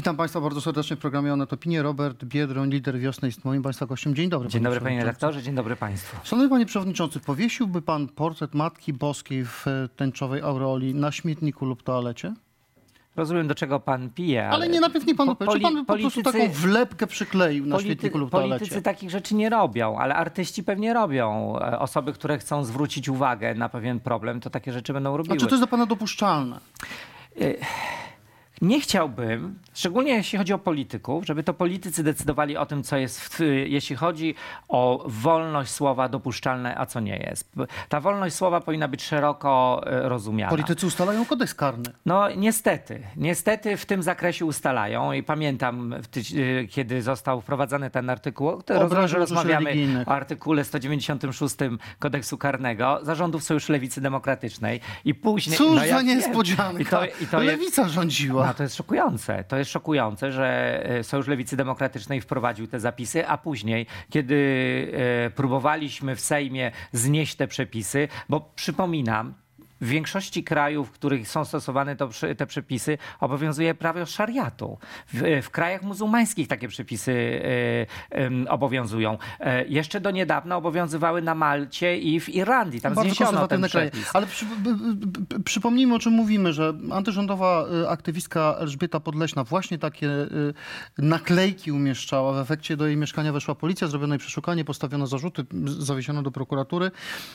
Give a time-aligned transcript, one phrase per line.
[0.00, 1.82] Witam Państwa bardzo serdecznie w programie Onet Opinie.
[1.82, 4.14] Robert Biedroń, lider wiosny jest moim Państwa gościem.
[4.14, 4.48] Dzień dobry.
[4.48, 6.16] Dzień panie dobry panie redaktorze, dzień dobry państwu.
[6.24, 11.82] Szanowny Panie Przewodniczący, powiesiłby Pan portret Matki Boskiej w e, tęczowej aureoli na śmietniku lub
[11.82, 12.34] toalecie?
[13.16, 14.54] Rozumiem, do czego pan pije, ale...
[14.54, 17.76] Ale nie, najpierw nie Pan po- poli- Pan po prostu politycy- taką wlepkę przykleił na
[17.76, 18.82] polity- śmietniku lub Politycy toalecie?
[18.82, 21.56] takich rzeczy nie robią, ale artyści pewnie robią.
[21.58, 25.36] E, Osoby, które chcą zwrócić uwagę na pewien problem, to takie rzeczy będą A robiły.
[25.36, 26.60] czy to jest do Pana dopuszczalne?
[28.62, 33.20] Nie chciałbym, szczególnie jeśli chodzi o polityków, żeby to politycy decydowali o tym, co jest,
[33.20, 34.34] w, jeśli chodzi
[34.68, 37.52] o wolność słowa dopuszczalne, a co nie jest.
[37.88, 40.50] Ta wolność słowa powinna być szeroko e, rozumiana.
[40.50, 41.84] Politycy ustalają kodeks karny.
[42.06, 45.94] No niestety, niestety w tym zakresie ustalają i pamiętam,
[46.34, 51.56] y, kiedy został wprowadzany ten artykuł, uczuć rozmawiamy o artykule 196
[51.98, 55.56] kodeksu karnego zarządów Sojuszu Lewicy Demokratycznej i później...
[55.56, 56.06] Cóż no za ja wiem.
[56.06, 56.80] niespodzianka.
[56.80, 58.49] I to, i to jest, Lewica rządziła.
[58.50, 59.44] No, to jest szokujące.
[59.44, 64.34] To jest szokujące, że e, Sojusz Lewicy Demokratycznej wprowadził te zapisy, a później, kiedy
[65.26, 69.34] e, próbowaliśmy w Sejmie znieść te przepisy, bo przypominam,
[69.80, 74.78] w większości krajów, w których są stosowane to, te przepisy, obowiązuje prawo szariatu.
[75.12, 77.42] W, w krajach muzułmańskich takie przepisy
[78.10, 79.18] em, obowiązują.
[79.40, 82.80] E, jeszcze do niedawna obowiązywały na Malcie i w Irlandii.
[82.80, 83.90] Tam Bardzo zniesiono ten kraje.
[83.90, 84.10] przepis.
[84.14, 84.46] Ale przy,
[85.44, 90.54] przypomnijmy, o czym mówimy, że antyrządowa y, aktywistka Elżbieta Podleśna właśnie takie y,
[90.98, 92.32] naklejki umieszczała.
[92.32, 96.30] W efekcie do jej mieszkania weszła policja, zrobiono jej przeszukanie, postawiono zarzuty, z- zawieszono do
[96.30, 96.90] prokuratury.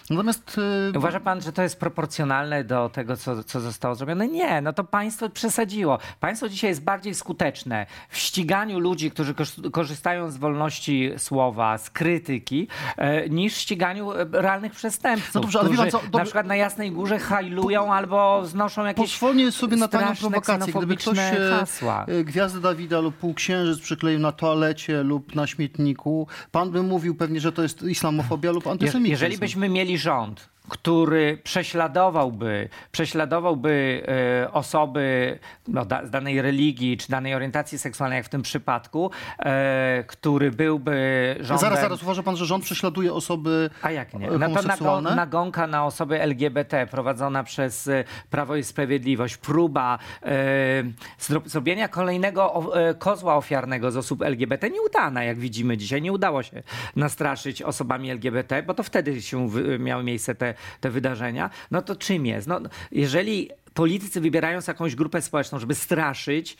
[0.09, 0.57] Natomiast
[0.93, 2.34] y, Uważa pan, że to jest proporcjonalne
[2.65, 4.27] do tego, co, co zostało zrobione?
[4.27, 5.99] Nie, no to państwo przesadziło.
[6.19, 9.33] Państwo dzisiaj jest bardziej skuteczne w ściganiu ludzi, którzy
[9.71, 15.59] korzystają z wolności słowa, z krytyki, e, niż w ściganiu e, realnych przestępców, No dobrze,
[15.59, 19.77] ale którzy co, dobrze- na przykład na Jasnej Górze hajlują albo znoszą jakieś Pozwolnie sobie
[19.77, 20.73] na tanią prowokację.
[20.73, 22.05] Gdyby ktoś e, hasła.
[22.23, 27.51] Gwiazdę Dawida lub półksiężyc przykleił na toalecie lub na śmietniku, pan by mówił pewnie, że
[27.51, 29.11] to jest islamofobia lub antysemityzm.
[29.11, 34.03] Jeżeli byśmy mieli rząd, który prześladowałby, prześladowałby
[34.45, 39.11] e, osoby no, da, z danej religii czy danej orientacji seksualnej, jak w tym przypadku,
[39.39, 40.95] e, który byłby
[41.39, 41.59] rządem...
[41.59, 44.29] Zaraz, zaraz, uważa pan, że rząd prześladuje osoby A jak nie?
[44.29, 50.83] e, No to nagonka na osoby LGBT prowadzona przez e, Prawo i Sprawiedliwość, próba e,
[51.19, 56.01] zro- zrobienia kolejnego kozła ofiarnego z osób LGBT, nieudana, jak widzimy dzisiaj.
[56.01, 56.63] Nie udało się
[56.95, 59.49] nastraszyć osobami LGBT, bo to wtedy się
[59.79, 61.49] miały miejsce te, te wydarzenia.
[61.71, 62.47] No to czym jest?
[62.47, 62.61] No,
[62.91, 66.57] jeżeli politycy wybierają jakąś grupę społeczną, żeby straszyć,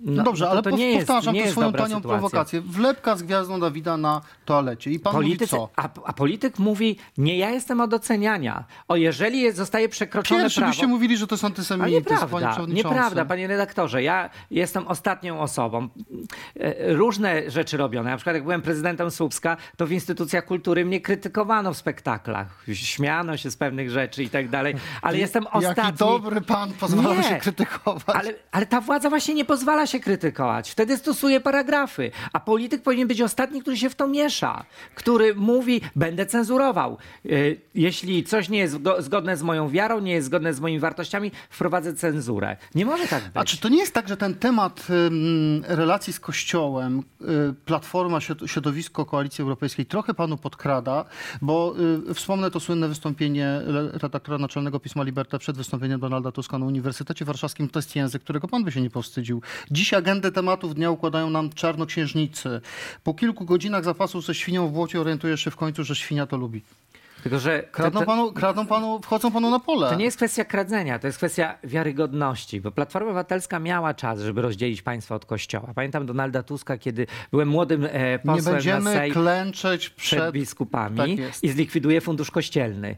[0.00, 2.08] no, No dobrze, to, ale to nie jest, powtarzam nie tę swoją tanią sytuacja.
[2.08, 2.60] prowokację.
[2.60, 4.90] Wlepka z gwiazdą Dawida na toalecie.
[4.90, 5.82] I pan Politycy, mówi co?
[5.82, 8.64] a, a polityk mówi, nie ja jestem od oceniania.
[8.88, 10.70] O, jeżeli jest, zostaje przekroczone Pierwszy prawo...
[10.70, 14.02] byście mówili, że to jest antysemityzm, nieprawda, nieprawda, panie redaktorze.
[14.02, 15.88] Ja jestem ostatnią osobą.
[16.60, 18.10] E, Różne rzeczy robione.
[18.10, 22.64] Na przykład jak byłem prezydentem Słupska, to w instytucjach kultury mnie krytykowano w spektaklach.
[22.72, 24.74] Śmiano się z pewnych rzeczy i tak dalej.
[25.02, 25.92] Ale jestem Jaki ostatni...
[25.98, 27.22] dobry pan pozwala Nie.
[27.22, 28.16] się krytykować.
[28.16, 30.70] Ale, ale ta władza właśnie nie pozwala się krytykować.
[30.70, 32.10] Wtedy stosuje paragrafy.
[32.32, 34.64] A polityk powinien być ostatni, który się w to miesza.
[34.94, 36.98] Który mówi, będę cenzurował.
[37.26, 40.78] Y, Jeśli coś nie jest zgo- zgodne z moją wiarą, nie jest zgodne z moimi
[40.80, 42.56] wartościami, wprowadzę cenzurę.
[42.74, 43.32] Nie może tak być.
[43.34, 44.86] A czy to nie jest tak, że ten temat
[45.62, 51.04] relacji z Kościołem, y, Platforma, Środ- Środowisko Koalicji Europejskiej trochę panu podkrada,
[51.42, 51.74] bo
[52.10, 53.60] y, wspomnę to słynne wystąpienie
[53.92, 57.68] redaktora naczelnego pisma Liberta przed wystąpieniem Donalda Tuska na Uniwersytecie Warszawskim.
[57.68, 59.42] To jest język, którego pan by się nie powstydził.
[59.76, 62.60] Dziś agendę tematów dnia układają nam czarnoksiężnicy.
[63.04, 66.36] Po kilku godzinach zapasu ze świnią w błocie orientujesz się w końcu, że świnia to
[66.36, 66.62] lubi.
[67.22, 69.88] Tylko, że Kradną to, panu, kradną panu, wchodzą panu na pole.
[69.90, 74.42] to nie jest kwestia kradzenia, to jest kwestia wiarygodności, bo Platforma Obywatelska miała czas, żeby
[74.42, 75.72] rozdzielić państwo od Kościoła.
[75.74, 79.12] Pamiętam Donalda Tuska, kiedy byłem młodym e, nie posłem na będziemy Sejm.
[79.12, 80.34] klęczeć przed przed...
[80.34, 81.08] biskupami Tak
[81.42, 82.96] i zlikwiduje fundusz kościelny.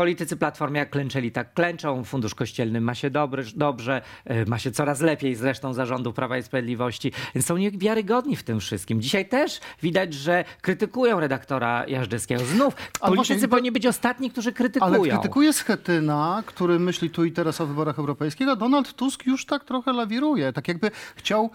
[0.00, 2.04] Politycy Platformy jak klęczeli, tak klęczą.
[2.04, 6.42] Fundusz kościelny ma się dobry, dobrze, e, ma się coraz lepiej zresztą zarządu Prawa i
[6.42, 9.00] Sprawiedliwości, więc są niewiarygodni w tym wszystkim.
[9.00, 12.44] Dzisiaj też widać, że krytykują redaktora Jażdżewskiego.
[12.44, 15.14] Znów, Ale politycy właśnie- powinni być ostatni, którzy Ale krytykują.
[15.14, 19.64] krytykuje Schetyna, który myśli tu i teraz o wyborach europejskich, a Donald Tusk już tak
[19.64, 20.52] trochę lawiruje.
[20.52, 21.50] Tak jakby chciał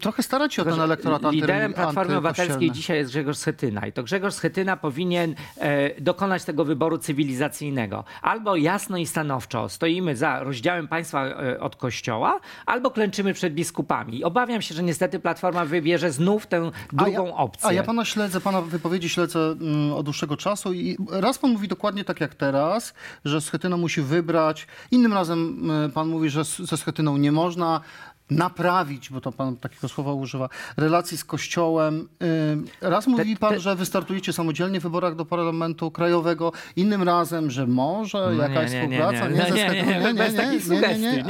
[0.00, 3.86] trochę starać się o ten elektorat anty- Liderem Platformy Obywatelskiej dzisiaj jest Grzegorz Schetyna.
[3.86, 8.04] I to Grzegorz Schetyna powinien e, dokonać tego wyboru cywilizacyjnego.
[8.22, 14.24] Albo jasno i stanowczo stoimy za rozdziałem państwa e, od kościoła, albo klęczymy przed biskupami.
[14.24, 17.68] Obawiam się, że niestety Platforma wybierze znów tę drugą a ja, opcję.
[17.68, 21.68] A ja pana śledzę, pana wypowiedzi śledzę mm, od dłuższego czasu i raz pan mówi
[21.68, 22.94] dokładnie tak jak teraz,
[23.24, 24.66] że Schetyna musi wybrać.
[24.90, 27.80] Innym razem mm, pan mówi, że ze Schetyną nie można.
[28.30, 32.08] Naprawić, bo to pan takiego słowa używa, relacji z Kościołem.
[32.80, 37.66] Raz mówi pan, te- że wystartujecie samodzielnie w wyborach do Parlamentu Krajowego, innym razem, że
[37.66, 39.28] może No jakaś współpraca.
[39.28, 41.22] nie, nie, ze nie, nie, wschodem- nie, bez takich sugestii, nie, nie,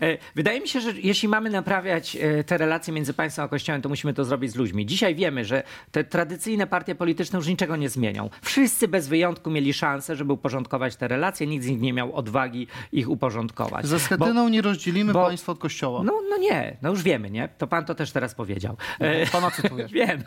[0.00, 0.18] nie.
[0.34, 3.88] Wydaje mi się, że jeśli mamy naprawiać e, te relacje między państwem a kościołem, to
[3.88, 4.86] musimy to zrobić z ludźmi.
[4.86, 5.62] Dzisiaj wiemy, że
[5.92, 8.30] te tradycyjne partie polityczne już niczego nie zmienią.
[8.42, 12.66] Wszyscy bez wyjątku mieli szansę, żeby uporządkować te relacje, nikt z nich nie miał odwagi
[12.92, 13.86] ich uporządkować.
[13.86, 16.02] Ze Bo- Schetyną nie rozdzielimy bo- państwa od Kościoła.
[16.04, 17.48] No, no nie, no już wiemy, nie?
[17.58, 18.76] To pan to też teraz powiedział.
[19.00, 19.86] E, Pana cytuję.
[19.92, 20.22] Wiem,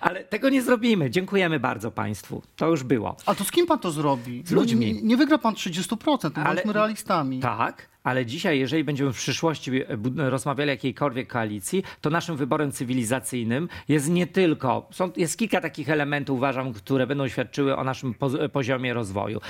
[0.00, 1.10] ale tego nie zrobimy.
[1.10, 2.42] Dziękujemy bardzo państwu.
[2.56, 3.16] To już było.
[3.26, 4.42] A to z kim pan to zrobi?
[4.46, 4.94] Z ludźmi.
[4.94, 7.40] Nie, nie wygra pan 30%, no Ale- bądźmy realistami.
[7.40, 9.86] Tak, ale dzisiaj, jeżeli będziemy w przyszłości e,
[10.30, 15.90] rozmawiali o jakiejkolwiek koalicji, to naszym wyborem cywilizacyjnym jest nie tylko, są, jest kilka takich
[15.90, 19.40] elementów, uważam, które będą świadczyły o naszym poz- poziomie rozwoju.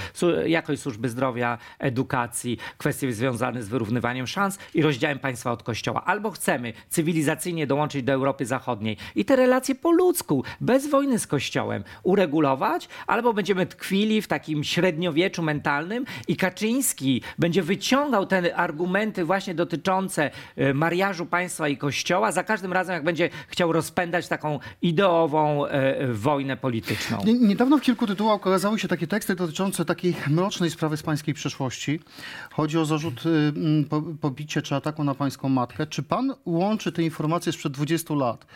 [0.46, 6.04] Jakość służby zdrowia, edukacji, kwestie związane z wyrównywaniem szans i rozdziałem państwa od kościoła.
[6.04, 11.26] Albo chcemy cywilizacyjnie dołączyć do Europy Zachodniej i te relacje po ludzku, bez wojny z
[11.26, 19.54] kościołem, uregulować, albo będziemy tkwili w takim średniowieczu mentalnym i Kaczyński będzie wyciągał argumenty właśnie
[19.54, 25.66] dotyczące e, mariażu państwa i kościoła za każdym razem, jak będzie chciał rozpędzać taką ideową
[25.66, 27.18] e, wojnę polityczną.
[27.24, 31.34] Nie- Niedawno w kilku tytułach ukazały się takie teksty dotyczące takiej mrocznej sprawy z pańskiej
[31.34, 32.00] przeszłości.
[32.52, 33.52] Chodzi o zarzut y,
[33.90, 35.86] po- pobicia czy ataku na pańską matkę.
[35.86, 38.46] Czy pan łączy te informacje sprzed 20 lat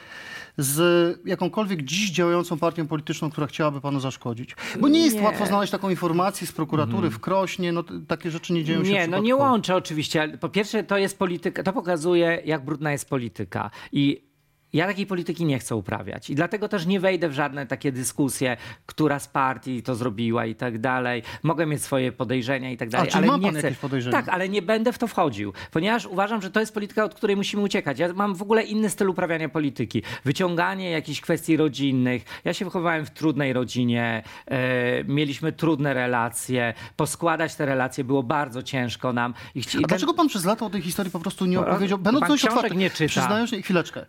[0.59, 4.57] z jakąkolwiek dziś działającą partią polityczną, która chciałaby panu zaszkodzić?
[4.81, 5.19] Bo nie jest Nie.
[5.21, 5.33] Mhm.
[5.35, 7.73] łatwo znaleźć taką informację z prokuratury w Krośnie.
[7.73, 10.29] No, takie rzeczy nie dzieją się Nie, no nie łączę oczywiście.
[10.41, 13.71] Po pierwsze, to jest polityka, to pokazuje, jak brudna jest polityka.
[13.93, 14.34] I
[14.75, 16.31] ja takiej polityki nie chcę uprawiać.
[16.31, 18.57] I dlatego też nie wejdę w żadne takie dyskusje,
[18.87, 21.23] która z partii to zrobiła i tak dalej.
[21.43, 23.67] Mogę mieć swoje podejrzenia i tak dalej, czyli ale ma nie pan chcę.
[23.67, 24.17] jakieś podejrzenia?
[24.17, 27.37] Tak, ale nie będę w to wchodził, ponieważ uważam, że to jest polityka, od której
[27.37, 27.99] musimy uciekać.
[27.99, 30.03] Ja mam w ogóle inny styl uprawiania polityki.
[30.25, 32.25] Wyciąganie jakichś kwestii rodzinnych.
[32.45, 36.75] Ja się wychowałem w trudnej rodzinie, e, mieliśmy trudne relacje.
[36.97, 39.35] Poskładać te relacje było bardzo ciężko nam.
[39.55, 41.99] I A ten- dlaczego pan przez lata o tej historii po prostu nie opowiedział?
[41.99, 43.09] Będąc dość otwarty, nie czyta.
[43.09, 44.07] Przyznając się, chwileczkę,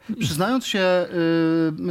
[0.59, 1.07] przyznając się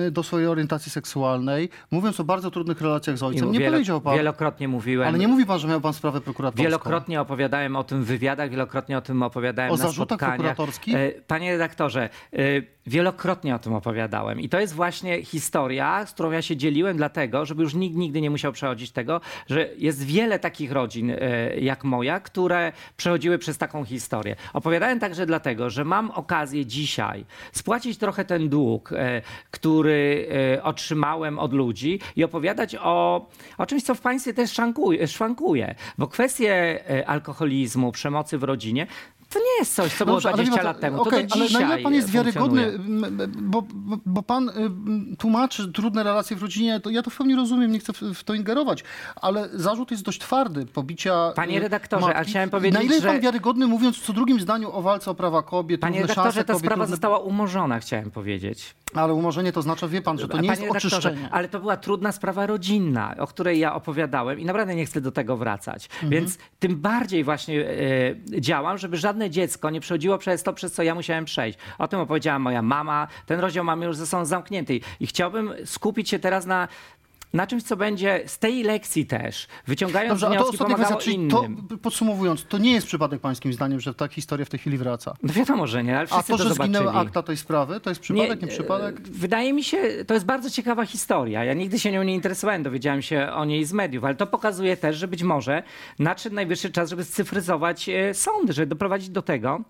[0.07, 4.01] y, do swojej orientacji seksualnej, mówiąc o bardzo trudnych relacjach z ojcem, nie wielo- powiedział
[4.01, 5.09] pan, Wielokrotnie mówiłem.
[5.09, 6.63] ale nie mówi pan, że miał pan sprawę prokuratorską.
[6.65, 10.37] Wielokrotnie opowiadałem o tym w wywiadach, wielokrotnie o tym opowiadałem O na zarzutach spotkaniach.
[10.57, 10.95] prokuratorskich?
[10.95, 12.39] E, Panie redaktorze, e,
[12.87, 17.47] wielokrotnie o tym opowiadałem i to jest właśnie historia, z którą ja się dzieliłem dlatego,
[17.47, 19.21] żeby już nikt nigdy nie musiał przechodzić tego,
[19.51, 21.17] że jest wiele takich rodzin e,
[21.57, 24.37] jak moja, które przechodziły przez taką historię.
[24.53, 31.39] Opowiadałem także dlatego, że mam okazję dzisiaj spłacić trochę ten dług, e, który e, otrzymałem
[31.39, 33.27] od ludzi i opowiadać o,
[33.59, 35.75] o czymś, co w państwie też szwankuje, szwankuje.
[35.99, 38.87] Bo kwestie alkoholizmu, przemocy w rodzinie,
[39.35, 41.03] to nie jest coś, co było Dobrze, ale 20 wie pan lat temu.
[41.03, 42.79] okej, to do ale na ile pan jest wiarygodny,
[43.29, 44.53] bo, bo, bo pan y,
[45.17, 48.25] tłumaczy trudne relacje w rodzinie, to ja to w pełni rozumiem, nie chcę w, w
[48.25, 48.85] to ingerować,
[49.17, 52.31] ale zarzut jest dość twardy, pobicia Panie y, redaktorze, ale matki.
[52.31, 55.43] chciałem Na powiedzieć, ile jest pan wiarygodny, mówiąc co drugim zdaniu o walce o prawa
[55.43, 56.91] kobiet, Panie redaktorze, ta kobiet, sprawa równe...
[56.91, 58.75] została umorzona, chciałem powiedzieć.
[58.94, 61.29] Ale umorzenie to znaczy, wie pan, że to nie jest Panie redaktorze, oczyszczenie.
[61.32, 65.12] ale to była trudna sprawa rodzinna, o której ja opowiadałem i naprawdę nie chcę do
[65.12, 65.88] tego wracać.
[65.93, 66.11] Mhm.
[66.11, 67.69] Więc tym bardziej właśnie
[68.34, 71.58] e, działam, żeby żadne dziecko nie przechodziło przez to, przez co ja musiałem przejść.
[71.79, 73.08] O tym opowiedziała moja mama.
[73.27, 74.81] Ten rozdział mamy już ze sobą zamknięty.
[75.01, 76.69] I chciałbym skupić się teraz na
[77.34, 81.00] na czymś, co będzie z tej lekcji też, wyciągając Dobrze, a to wnioski, kwestia, pomagało
[81.00, 81.31] czyli innym.
[81.31, 85.14] to, podsumowując, to nie jest przypadek pańskim zdaniem, że ta historia w tej chwili wraca.
[85.22, 86.76] No wiadomo, że nie, ale A wszyscy to, to, że zobaczyli.
[86.76, 89.00] zginęły akta tej sprawy, to jest przypadek, nie, e, przypadek?
[89.00, 91.44] Wydaje mi się, to jest bardzo ciekawa historia.
[91.44, 94.76] Ja nigdy się nią nie interesowałem, dowiedziałem się o niej z mediów, ale to pokazuje
[94.76, 95.62] też, że być może
[95.98, 99.60] nadszedł najwyższy czas, żeby scyfryzować e, sądy, żeby doprowadzić do tego,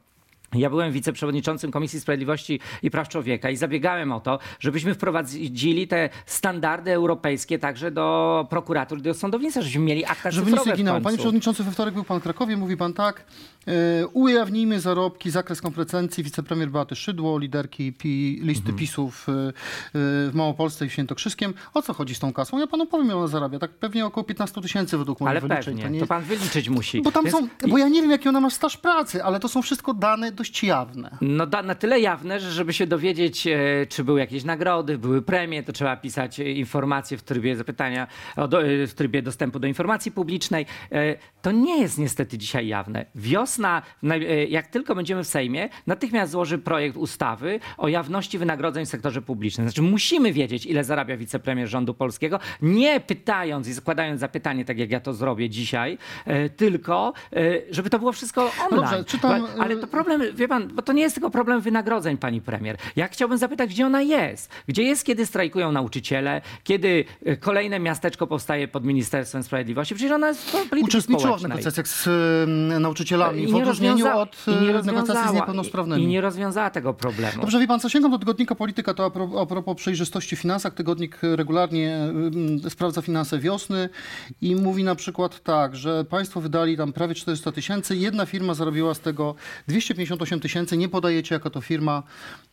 [0.55, 6.09] ja byłem wiceprzewodniczącym Komisji Sprawiedliwości i Praw Człowieka i zabiegałem o to, żebyśmy wprowadzili te
[6.27, 11.05] standardy europejskie także do prokuratur, do sądownictwa, żebyśmy mieli akta Żeby cyfrowe nie końcu.
[11.05, 13.25] Panie Przewodniczący, we wtorek był Pan w Krakowie, mówi Pan tak,
[13.69, 18.79] e, ujawnijmy zarobki, zakres kompetencji wicepremier Beaty Szydło, liderki pi, listy Mhm.
[18.79, 19.33] PiSów e,
[19.95, 21.55] w Małopolsce i w Świętokrzyskiem.
[21.75, 22.59] O co chodzi z tą kasą?
[22.59, 23.59] Ja Panu powiem, ona zarabia.
[23.59, 25.77] Tak pewnie około 15 tysięcy według moich Ale wyliczeń.
[25.77, 27.03] pewnie, nie to, pan wyliczyć musi.
[27.03, 29.49] Bo tam Więc- są, bo ja nie wiem, jaki ona ma staż pracy, ale to
[29.49, 31.17] są wszystko dane dość jawne.
[31.21, 35.23] No da, na tyle jawne, że żeby się dowiedzieć, e, czy były jakieś nagrody, były
[35.23, 39.59] premie, to trzeba pisać e, informacje w trybie zapytania, o, do, e, w trybie dostępu
[39.59, 40.67] do informacji publicznej.
[40.93, 43.07] E, to nie jest niestety dzisiaj jawne.
[43.15, 48.89] Wiosna, e, jak tylko będziemy w Sejmie, natychmiast złoży projekt ustawy o jawności wynagrodzeń w
[48.89, 49.69] sektorze publicznym.
[49.69, 54.91] Znaczy musimy wiedzieć, ile zarabia wicepremier rządu polskiego, nie pytając i składając zapytanie, tak jak
[54.91, 55.99] ja to zrobię dzisiaj,
[56.57, 57.13] tylko
[57.71, 58.81] żeby to było wszystko online.
[58.81, 62.41] dobrze, czytam, Ale to problem wie pan, bo to nie jest tylko problem wynagrodzeń, pani
[62.41, 62.77] premier.
[62.97, 64.51] Ja chciałbym zapytać, gdzie ona jest?
[64.69, 69.95] Gdzie jest, kiedy strajkują nauczyciele, kiedy y, kolejne miasteczko powstaje pod Ministerstwem Sprawiedliwości?
[69.95, 74.07] Przecież ona jest po polityce Uczestniczyła w negocjacjach z y, nauczycielami, I w nie odróżnieniu
[74.17, 76.03] od y, negocjacji z niepełnosprawnymi.
[76.03, 77.41] I, I nie rozwiązała tego problemu.
[77.41, 80.39] Dobrze, wie pan, co sięgam do tygodnika Polityka, to a pro- a propos przejrzystości w
[80.39, 80.75] finansach.
[80.75, 83.89] Tygodnik regularnie mm, sprawdza finanse wiosny
[84.41, 88.95] i mówi na przykład tak, że państwo wydali tam prawie 400 tysięcy, jedna firma zarobiła
[88.95, 89.35] z tego
[90.25, 92.03] 258 tysięcy, nie podajecie jaka to firma.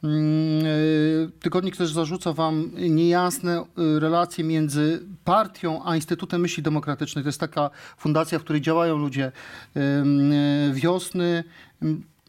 [0.03, 7.23] Mm, y, Tygodnik też zarzuca wam niejasne y, relacje między partią a Instytutem Myśli Demokratycznej.
[7.23, 9.31] To jest taka fundacja, w której działają ludzie
[9.77, 9.81] y,
[10.73, 11.43] wiosny.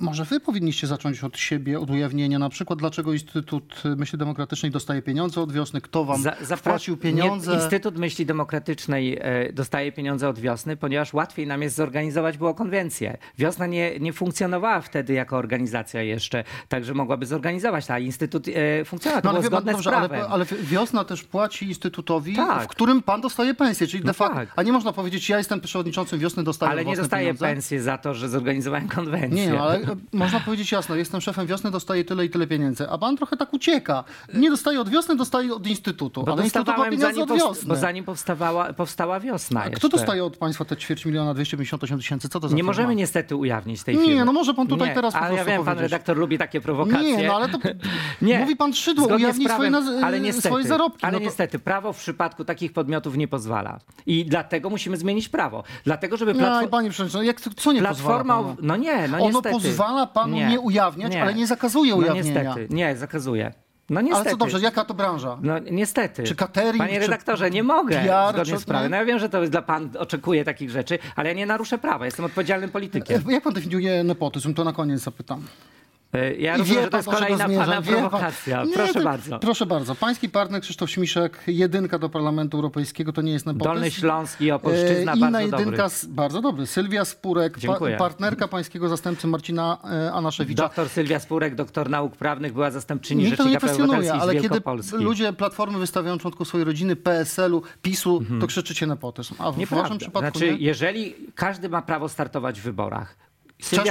[0.02, 5.02] Może wy powinniście zacząć od siebie, od ujawnienia, na przykład dlaczego Instytut Myśli Demokratycznej dostaje
[5.02, 7.50] pieniądze od wiosny, kto wam Za- wpłacił pieniądze.
[7.50, 12.54] Nie, Instytut Myśli Demokratycznej e, dostaje pieniądze od wiosny, ponieważ łatwiej nam jest zorganizować było
[12.54, 13.16] konwencję.
[13.38, 19.23] Wiosna nie, nie funkcjonowała wtedy jako organizacja jeszcze, także mogłaby zorganizować, a Instytut e, funkcjonował,
[19.23, 20.32] to No, ale było wie dobrze, ale, prawem.
[20.32, 22.64] ale wiosna też płaci Instytutowi, Tak.
[22.64, 24.49] w którym pan dostaje pensję, czyli de No facto, tak.
[24.56, 27.47] a nie można powiedzieć, ja jestem przewodniczącym wiosny, dostaję Ale nie pieniądze.
[27.47, 29.47] pensji za to, że zorganizowałem konwencję.
[29.47, 32.99] Nie, no, ale można powiedzieć jasno, jestem szefem wiosny, dostaję tyle i tyle pieniędzy, a
[32.99, 34.04] pan trochę tak ucieka.
[34.34, 37.68] Nie dostaje od wiosny, dostaje od Instytutu, Bo ale Instytut ma pieniądze od wiosny.
[37.68, 42.28] bo zanim powstawała, powstała wiosna kto dostaje od państwa te ćwierć miliona 258 tysięcy?
[42.28, 42.70] Co to za Nie firma?
[42.70, 44.25] możemy niestety ujawnić tej Nie, firmy.
[44.25, 45.82] no może pan tutaj nie, teraz po Ale ja wiem, pan powiedzieć.
[45.82, 47.16] redaktor lubi takie prowokacje.
[47.16, 47.58] Nie, no ale to
[48.22, 48.38] Nie.
[48.38, 51.04] mówi pan Szydło, Zgodnie ujawni swoje, prawem, naz- ale niestety, swoje zarobki.
[51.04, 51.25] Ale no to...
[51.25, 53.78] niestety, prawo w przypadku takich podmiotów nie pozwala.
[54.06, 55.64] I dlatego musimy zmienić prawo.
[55.84, 56.68] Dlatego, żeby No, platforma...
[56.68, 58.56] panie przewodniczący, jak, co nie Platforma, pozwala panu?
[58.62, 59.50] no nie, no Ono niestety.
[59.50, 62.42] pozwala panu nie ujawniać, ale nie zakazuje no ujawnienia.
[62.42, 63.52] niestety, nie, zakazuje.
[63.90, 64.28] No niestety.
[64.28, 65.38] Ale co dobrze, jaka to branża?
[65.42, 66.22] No niestety.
[66.22, 68.84] Czy catering, Panie czy redaktorze, nie mogę PR, zgodnie z prawem.
[68.84, 68.90] nie?
[68.90, 71.78] No ja wiem, że to jest dla pan oczekuje takich rzeczy, ale ja nie naruszę
[71.78, 72.04] prawa.
[72.04, 73.22] Jestem odpowiedzialnym politykiem.
[73.28, 74.54] Jak pan definiuje nepotyzm?
[74.54, 75.42] To na koniec zapytam.
[76.12, 78.64] E, Ja I rozumiem, wie że to jest kolejna pana prowokacja.
[78.64, 79.38] Nie, Proszę bardzo.
[79.38, 79.95] Proszę bardzo.
[79.95, 83.73] Pański partner Krzysztof Śmiszek, jedynka do Parlamentu Europejskiego, to nie jest nepotyzm.
[83.73, 85.64] Dolny Śląski, E, Opolszczyzna, Inna bardzo dobry.
[85.64, 86.66] jedynka, z, bardzo dobry.
[86.66, 90.62] Sylwia Spurek, pa, partnerka pańskiego zastępcy Marcina e, Anaszewicza.
[90.62, 94.61] Doktor Sylwia Spurek, doktor nauk prawnych, była zastępczyni Nikt nie Rzecznika Praw kwestionuje, Obywatelskich ale
[94.90, 99.35] kiedy ludzie Platformy wystawiają członków swojej rodziny, PSL-u, PiSu, to krzyczycie nepotyzm.
[99.38, 99.83] A w Nieprawda.
[99.83, 100.59] waszym przypadku Znaczy, nie?
[100.59, 103.16] jeżeli każdy ma prawo startować w wyborach.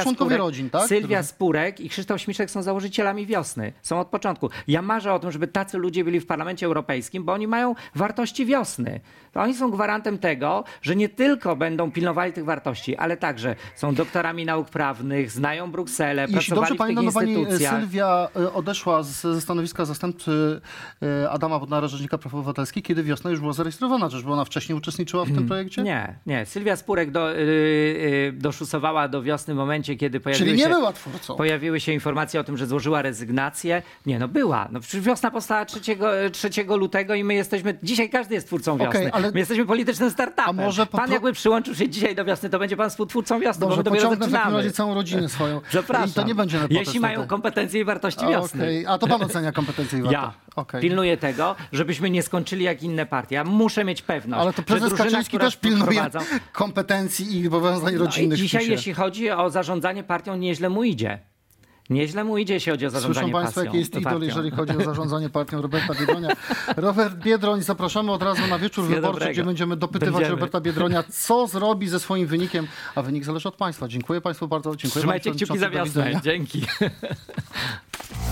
[0.03, 0.87] Członkowie rodzin, tak?
[0.87, 3.73] Sylwia Spurek i Krzysztof Śmiszek są założycielami wiosny.
[3.81, 4.49] Są od początku.
[4.67, 8.45] Ja marzę o tym, żeby tacy ludzie byli w Parlamencie Europejskim, bo oni mają wartości
[8.45, 8.99] wiosny.
[9.31, 13.95] To oni są gwarantem tego, że nie tylko będą pilnowali tych wartości, ale także są
[13.95, 17.79] doktorami nauk prawnych, znają Brukselę, Jeśli pracowali dobrze w tych pamiętam, pani instytucjach.
[17.79, 20.61] Sylwia e, odeszła z, ze stanowiska zastępcy
[21.01, 24.09] e, Adama Bodnara, Rzecznika Praw Obywatelskich, kiedy wiosna już była zarejestrowana.
[24.09, 25.83] Czyżby ona wcześniej uczestniczyła w tym projekcie?
[25.83, 26.45] Nie, nie.
[26.45, 30.69] Sylwia Spurek do, y, y, doszusowała do wiosny momencie, kiedy pojawiły Czyli nie się...
[30.69, 31.35] była twórcą.
[31.35, 33.81] Pojawiły się informacje o tym, że złożyła rezygnację.
[34.05, 34.67] Nie, no była.
[34.71, 35.79] No przecież wiosna powstała 3,
[36.31, 37.77] 3 lutego i my jesteśmy.
[37.83, 39.11] Dzisiaj każdy jest twórcą wiosny.
[39.13, 40.45] ale- My jesteśmy politycznym startupem.
[40.47, 43.75] A może pan jakby przyłączył się dzisiaj do wiosny, to będzie pan współtwórcą wiosny, Dobrze,
[43.75, 44.57] bo my dopiero pociągnę w takim zaczynamy.
[44.57, 45.61] razie całą rodzinę swoją.
[45.71, 46.09] Zapraszam.
[46.09, 47.29] I to nie będzie nepotyzm Jeśli mają wtedy.
[47.29, 48.63] kompetencje i wartości wiosny.
[48.63, 48.85] okej.
[48.87, 50.11] A to pan ocenia kompetencje i warto.
[50.21, 50.81] Ja Okej.
[50.81, 53.35] pilnuję tego, żebyśmy nie skończyli jak inne partie.
[53.35, 56.05] Ja muszę mieć pewność, Ale to prezes drużyna, Kaczyński też pilnuje
[56.53, 58.37] kompetencji i zobowiązań No i rodzinnych.
[58.39, 61.19] dzisiaj, jeśli chodzi o zarządzanie partią, nieźle mu idzie.
[61.89, 64.83] Nieźle mu idzie, jeśli chodzi o zarządzanie Słyszą Państwo, jaki jest idol, jeżeli chodzi o
[64.83, 66.29] zarządzanie partią Roberta Biedronia.
[66.77, 69.31] Robert Biedroń, zapraszamy od razu na wieczór Wszystkiego wyborczy, dobrego.
[69.33, 70.35] gdzie będziemy dopytywać Będziemy.
[70.35, 73.87] Roberta Biedronia, co zrobi ze swoim wynikiem, a wynik zależy od Państwa.
[73.87, 74.75] Dziękuję Państwu bardzo.
[74.75, 76.21] Dziękuję Trzymajcie kciuki za wiosnę.
[76.23, 76.61] Dzięki.